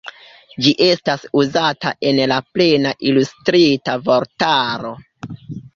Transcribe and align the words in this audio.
Ĝi 0.67 0.71
estas 0.85 1.25
uzata 1.41 1.93
en 2.13 2.23
la 2.33 2.41
Plena 2.57 2.97
Ilustrita 3.11 3.99
Vortaro. 4.09 4.99